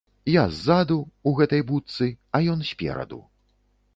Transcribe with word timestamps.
Я 0.35 0.43
ззаду, 0.53 0.97
ў 1.27 1.41
гэтай 1.41 1.61
будцы, 1.69 2.09
а 2.39 2.43
ён 2.53 2.65
спераду. 2.73 3.23